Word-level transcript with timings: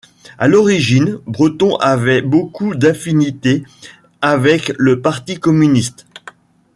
À 0.39 0.47
l'origine, 0.47 1.19
Breton 1.27 1.75
avait 1.75 2.23
beaucoup 2.23 2.73
d'affinité 2.73 3.61
avec 4.19 4.71
le 4.79 4.99
parti 4.99 5.35
communiste. 5.39 6.07